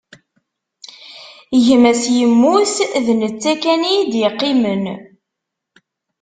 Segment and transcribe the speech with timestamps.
[1.65, 4.83] Gma-s immut, d netta kan i yi-d-iqqimen.